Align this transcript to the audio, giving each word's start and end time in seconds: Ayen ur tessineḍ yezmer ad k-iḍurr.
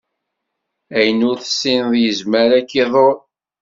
Ayen 0.97 1.25
ur 1.29 1.37
tessineḍ 1.39 1.93
yezmer 1.97 2.49
ad 2.59 2.65
k-iḍurr. 2.69 3.17